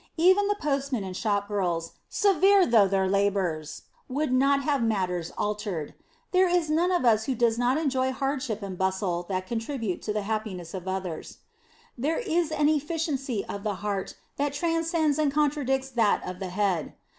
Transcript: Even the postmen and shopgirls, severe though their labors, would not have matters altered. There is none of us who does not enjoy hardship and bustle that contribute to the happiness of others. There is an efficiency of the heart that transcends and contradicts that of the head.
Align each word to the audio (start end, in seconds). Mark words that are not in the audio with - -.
Even 0.17 0.47
the 0.47 0.55
postmen 0.55 1.03
and 1.03 1.15
shopgirls, 1.15 1.91
severe 2.09 2.65
though 2.65 2.87
their 2.87 3.07
labors, 3.07 3.83
would 4.09 4.33
not 4.33 4.63
have 4.63 4.81
matters 4.81 5.31
altered. 5.37 5.93
There 6.31 6.47
is 6.47 6.71
none 6.71 6.89
of 6.91 7.05
us 7.05 7.25
who 7.25 7.35
does 7.35 7.59
not 7.59 7.77
enjoy 7.77 8.11
hardship 8.11 8.63
and 8.63 8.75
bustle 8.79 9.27
that 9.29 9.45
contribute 9.45 10.01
to 10.01 10.11
the 10.11 10.23
happiness 10.23 10.73
of 10.73 10.87
others. 10.87 11.37
There 11.95 12.17
is 12.17 12.49
an 12.51 12.67
efficiency 12.67 13.45
of 13.45 13.61
the 13.63 13.75
heart 13.85 14.15
that 14.37 14.53
transcends 14.53 15.19
and 15.19 15.31
contradicts 15.31 15.91
that 15.91 16.27
of 16.27 16.39
the 16.39 16.49
head. 16.49 16.95